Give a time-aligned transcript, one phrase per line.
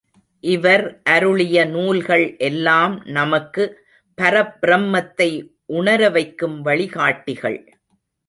[0.43, 1.01] இவர்
[1.03, 3.63] அருளிய நூல்கள் எல்லாம் நமக்கு,
[4.17, 5.29] பரப்பிரம்மத்தை
[5.73, 7.59] உணரவைக்கும் வழிகாட்டிகள்.